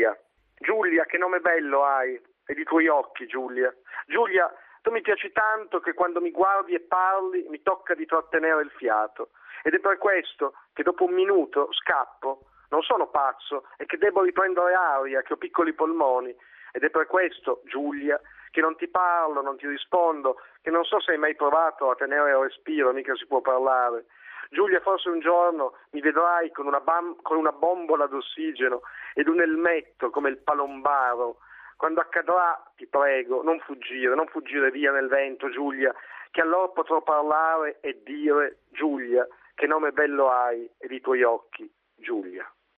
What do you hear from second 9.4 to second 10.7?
Ed è per questo